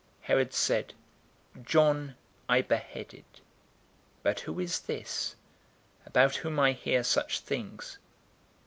[0.21, 0.93] 009:009 Herod said,
[1.61, 2.15] "John
[2.49, 3.23] I beheaded,
[4.23, 5.35] but who is this,
[6.07, 7.99] about whom I hear such things?"